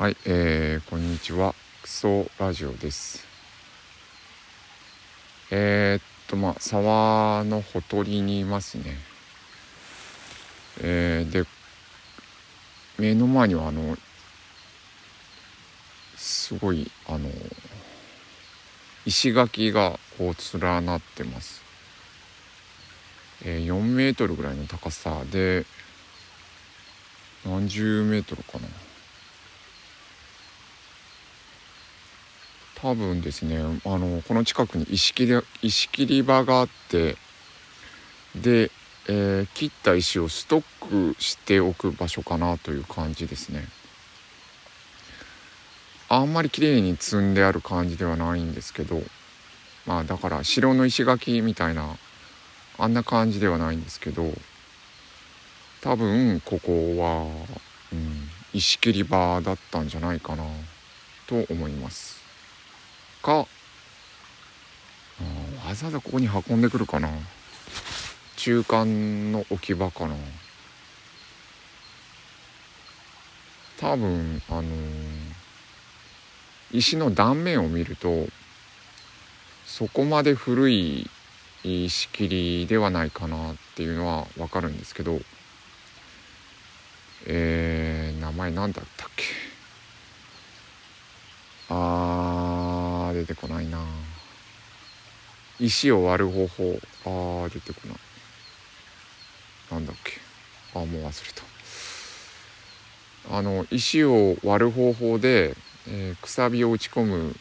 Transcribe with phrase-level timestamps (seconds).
[0.00, 1.54] はい、えー、こんにちは。
[1.82, 3.22] クソラジオです。
[5.50, 8.96] えー、っと、まあ、沢のほとりにいますね。
[10.80, 11.44] えー、で、
[12.98, 13.98] 目の前には、あの、
[16.16, 17.28] すごい、あの、
[19.04, 21.60] 石垣がこう連なってます。
[23.44, 25.66] えー、4メートルぐらいの高さで、
[27.44, 28.66] 何十メートルかな。
[32.82, 37.16] 多分ですねあのこの近くに石切り石切り場があって
[38.34, 38.70] で、
[39.08, 43.64] えー切った石をストックしておく場所かなという感じですね。
[46.08, 49.00] あんまり綺麗に積んである感じではないんですけど
[49.86, 51.96] まあだから城の石垣みたいな
[52.78, 54.24] あんな感じではないんですけど
[55.82, 57.26] 多分ここは、
[57.92, 60.44] うん、石切り場だったんじゃないかな
[61.28, 62.19] と思います。
[63.22, 63.46] か。
[65.20, 67.08] あーわざわざここに運んでくるかな。
[68.36, 70.14] 中間の置き場かな。
[73.78, 75.40] 多分あのー
[76.72, 78.28] 石の断面を見ると
[79.66, 81.10] そこまで古い
[81.64, 82.28] 石切
[82.62, 85.18] りではないかなっていうのはわかるんですけど
[87.26, 89.24] えー、名前何だったっけ
[91.68, 93.78] あー出てこないな。
[95.60, 96.78] 石を割る方法。
[97.04, 97.96] あー出てこない。
[99.70, 100.14] なんだっけ。
[100.74, 101.32] あーもう忘れ
[103.28, 103.36] た。
[103.36, 105.54] あの石を割る方法で、
[105.88, 107.36] えーくさびを打ち込む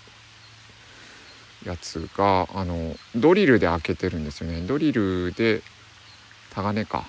[1.66, 4.62] やつがあのドリルで開けてるんですよね。
[4.62, 5.64] ドリルで
[6.52, 7.06] タガネか。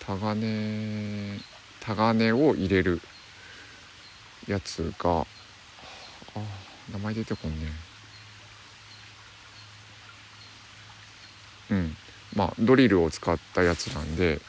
[0.00, 1.38] タガネ
[1.80, 3.00] タガネを入れる
[4.46, 5.26] やつが
[6.36, 6.40] あ
[6.92, 7.66] 名前出てこんね
[11.70, 11.96] うん。
[12.34, 14.40] まあドリルを使ったやつなんで。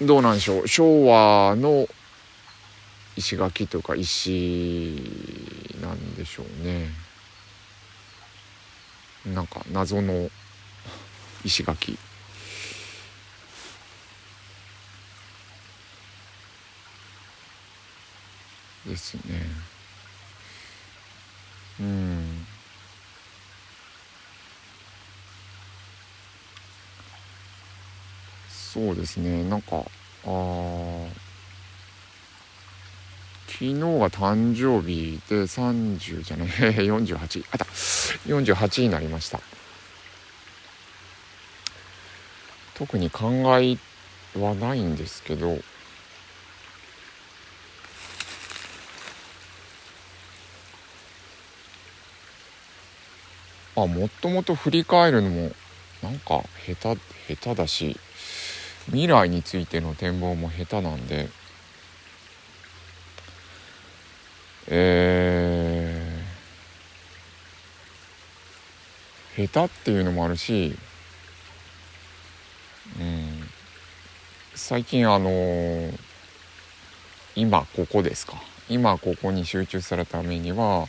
[0.00, 0.68] どうなんでしょう？
[0.68, 1.86] 昭和の
[3.16, 5.00] 石垣というか石
[5.80, 6.88] なんでしょうね。
[9.26, 10.28] なんか謎の
[11.44, 11.96] 石垣。
[18.86, 19.22] ですね。
[21.80, 22.46] うん。
[28.48, 29.44] そうですね。
[29.44, 29.84] なんか
[30.24, 31.08] あー
[33.48, 36.48] 昨日が誕生日で30じゃない
[36.88, 37.64] 48あった。
[38.26, 39.40] 48になりました。
[42.74, 43.76] 特に考え
[44.38, 45.58] はないんですけど
[53.76, 55.50] あもともと振り返るのも
[56.02, 57.98] なんか下手下手だし
[58.86, 61.28] 未来についての展望も下手なんで。
[64.68, 70.76] えー、下手っていうのもあるし、
[72.98, 73.42] うん、
[74.54, 75.98] 最近あのー
[77.34, 78.34] 今ここですか。
[78.68, 80.86] 今ここに集中するためには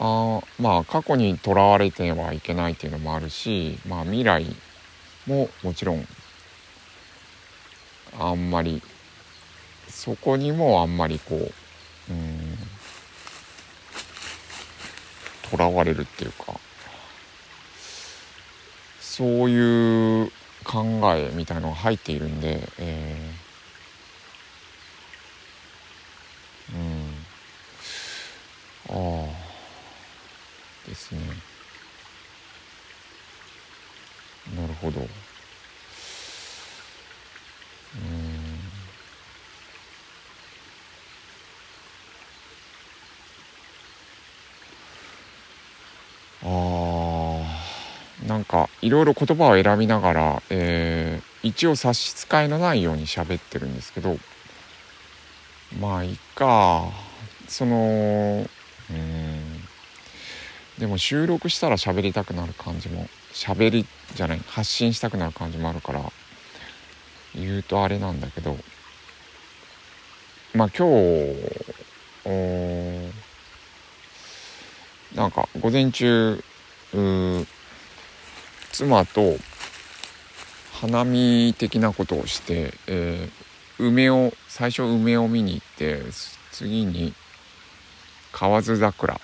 [0.00, 4.46] あまあ過去にとらわれてはいけないっていうのもあるし、まあ、未来
[5.26, 6.06] ももちろん
[8.18, 8.82] あんまり
[9.88, 12.56] そこにもあんまりこううん
[15.50, 16.58] とらわれるっていうか
[19.00, 20.32] そういう
[20.64, 20.82] 考
[21.14, 23.50] えみたいなのが入っているんで、えー
[26.72, 27.10] うん。
[28.88, 29.39] ああ
[30.90, 31.20] ですね。
[34.56, 35.00] なるほど。
[35.00, 35.08] うん。
[46.42, 48.28] あー。
[48.28, 54.18] なんかいろいろ言葉を選びながら、えー一応差し支えのないように喋ってるんですけど
[55.80, 56.90] まあいいか。
[57.48, 58.46] その
[60.80, 66.00] でも収録したら喋りたくなる感じも喋りじゃない発信したくなる感じもあるから
[67.34, 68.56] 言うとあれなんだけど
[70.54, 72.34] まあ今日
[75.14, 76.42] なんか午前中
[78.72, 79.36] 妻と
[80.72, 83.50] 花見的なことをして、えー
[83.80, 86.02] 梅を最初梅を見に行って
[86.52, 87.14] 次に
[88.30, 89.18] 河津桜。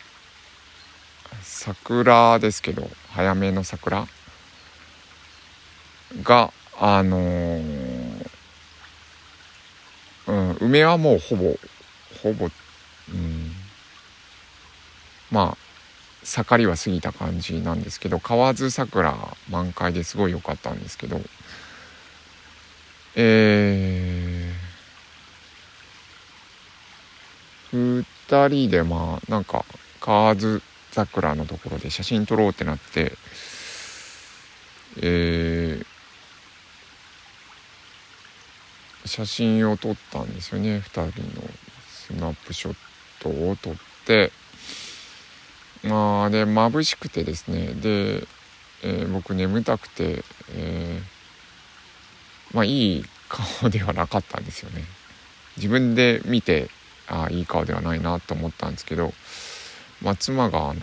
[1.56, 4.06] 桜ですけど早めの桜。
[6.22, 8.28] があのー、
[10.26, 11.56] うん、梅はもうほぼ
[12.22, 12.48] ほぼ、う
[13.16, 13.52] ん、
[15.30, 15.56] まあ
[16.24, 19.16] 盛りは過ぎた感じなんですけど河津桜
[19.50, 21.20] 満開ですごい良かったんですけど
[23.14, 29.64] えー、2人でまあなんか
[30.00, 30.62] 河津
[30.96, 33.12] 桜のところで写真撮ろうってなって
[34.98, 40.78] えー、写真を撮ったんですよね。
[40.78, 41.02] 2人
[41.38, 41.46] の
[41.86, 42.76] スナップショッ
[43.20, 43.74] トを撮っ
[44.06, 44.32] て
[45.82, 47.74] まあで眩しくてですね。
[47.74, 48.26] で、
[48.82, 54.84] えー、僕眠たくて、えー、まあいい顔ではなかったんですよね。
[55.58, 56.70] 自分で見て
[57.06, 59.12] ああいい顔ではないなと思ったんですけど、
[60.02, 60.80] まあ、妻があの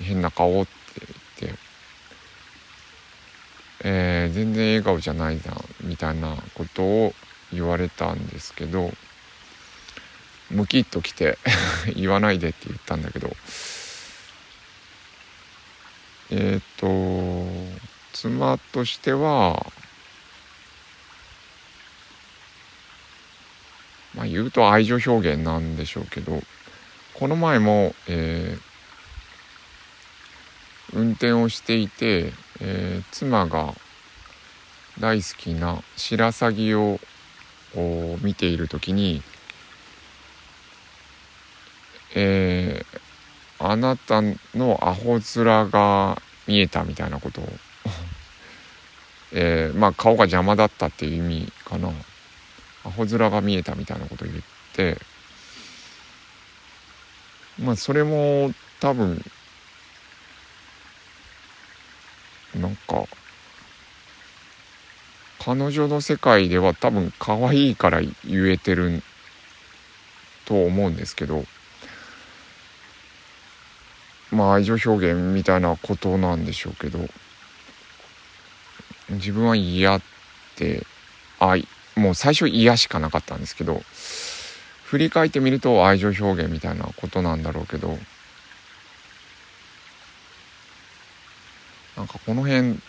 [0.00, 0.70] 変な顔って
[1.40, 1.58] 言って、
[3.84, 7.14] えー、全然笑顔じゃないじゃんみたいなことを
[7.52, 8.90] 言われたんですけど
[10.50, 11.38] ムキッときて
[11.94, 13.36] 言わないでって言ったんだけど
[16.30, 17.46] えっ、と
[18.12, 19.72] 妻としては
[24.14, 26.42] まあ言うと愛情表現なんでしょうけど
[27.18, 33.74] この前も、えー、運転をしていて、えー、妻が
[35.00, 37.00] 大好きな白鷺を
[38.22, 39.20] 見ている時に、
[42.14, 44.22] えー、あなた
[44.54, 47.48] のアホ面が見えたみたいなことを
[49.34, 51.88] えー、まあ顔が邪魔だったっていう意味かな。
[52.84, 54.42] アホ面が見えたみたいなことを言っ
[54.72, 54.98] て
[57.60, 59.22] まあそれも多分
[62.54, 63.04] なんか
[65.40, 69.02] 彼女の世界では多分可愛いから言えてる
[70.44, 71.44] と思うんですけど
[74.30, 77.00] まあ愛情表現みたいなことなんでしょうけど
[79.10, 80.02] 自分は嫌っ
[80.56, 80.84] て
[81.40, 81.56] あ
[81.96, 83.80] もう最初嫌しかなかったんですけど
[84.88, 87.98] 振り返ってみると愛情表現みたいなことなんだろうけど
[91.94, 92.80] なんかこの辺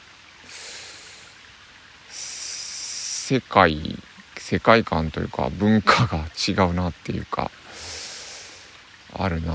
[2.10, 3.98] 世界
[4.38, 7.51] 世界観というか文化が違うなっていうか
[9.13, 9.54] あるな。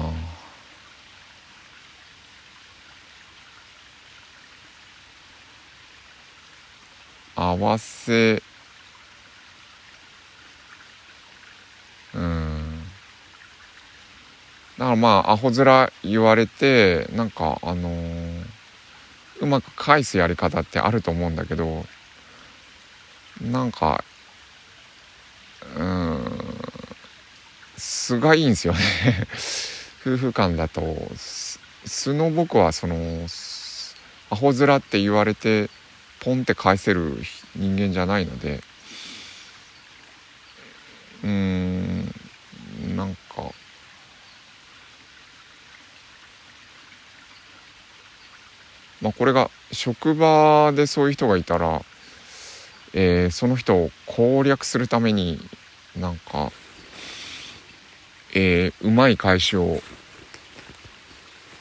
[7.37, 8.41] 合わせ
[12.15, 12.83] うん
[14.79, 18.45] だからまあアホ面言われてなんかあのー、
[19.41, 21.85] うまく返すやり方ってあると思うんだけど
[23.41, 24.03] なんか
[25.77, 26.21] うん
[27.77, 28.81] 素がいいんですよね。
[30.03, 30.83] 夫婦間だと
[31.87, 33.27] 素の僕はその
[34.31, 35.71] アホ面って言われて
[36.21, 37.23] ポンって返せる
[37.57, 38.61] 人間じゃないので
[41.23, 42.15] うん
[43.35, 43.53] か
[49.05, 51.83] まあこれが職場でそういう人がいたら、
[52.95, 55.39] えー、その人を攻略するために
[55.95, 56.51] なんか、
[58.35, 59.83] えー、うまい返しを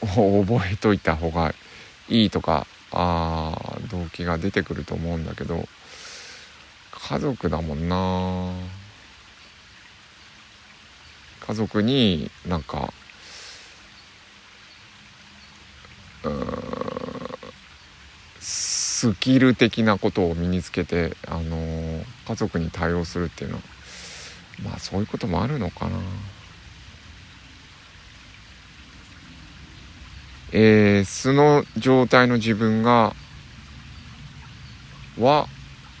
[0.00, 1.54] 覚えといた方が
[2.08, 5.68] いいとかあ動機が出てくると思うんだけど
[6.92, 8.52] 家族だもんな。
[11.46, 12.90] 家族になんか
[19.04, 23.62] スキル的なことを身につけて、あのー、家族に対応するっていうのは
[24.62, 25.98] まあそういうこともあるのかな。
[30.52, 33.14] えー、素の状態の自分が
[35.18, 35.48] は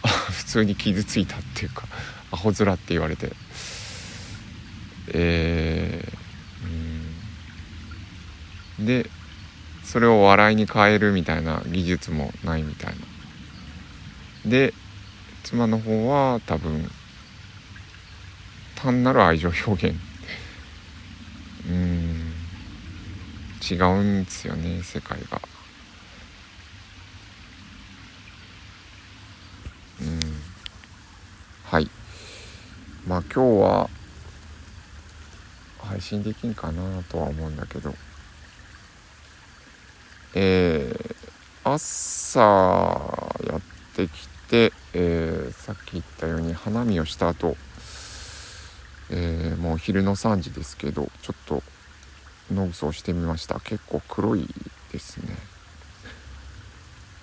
[0.30, 1.86] 普通に傷ついたっていうか
[2.30, 3.32] アホ面って言われて
[5.08, 9.10] えー、うんで
[9.84, 12.94] それを笑いに変えるみたいな技術もないみたい
[14.44, 14.50] な。
[14.50, 14.74] で
[15.44, 16.90] 妻の方は多分
[18.76, 19.96] 単なる愛情表現。
[21.68, 22.32] うん。
[23.66, 25.40] 違うんですよね世界が。
[30.02, 30.20] うん。
[31.64, 31.90] はい。
[33.06, 33.90] まあ今日は
[35.78, 37.94] 配信できんかなとは思うんだけど。
[40.34, 41.14] えー、
[41.64, 43.60] 朝やっ
[43.94, 47.56] てきて、えー、さっき言ったように花見をした後、
[49.10, 51.62] えー、もう昼の3時ですけどちょっと
[52.52, 53.60] ノグソをしてみました。
[53.60, 54.46] 結構黒い
[54.92, 55.36] ですね。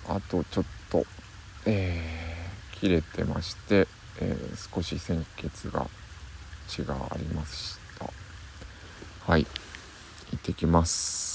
[0.07, 1.05] あとちょっと、
[1.65, 2.01] え、
[2.79, 3.87] 切れてまして、
[4.19, 4.35] え、
[4.73, 5.87] 少し鮮血が
[6.67, 8.09] 血がありました。
[9.31, 9.45] はい。
[10.31, 11.30] 行ってきます。